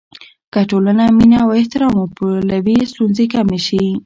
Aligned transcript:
که 0.53 0.59
ټولنه 0.69 1.03
مینه 1.17 1.37
او 1.45 1.49
احترام 1.59 1.93
وپلوي، 1.97 2.77
ستونزې 2.91 3.25
کمې 3.33 3.59
شي. 3.67 3.85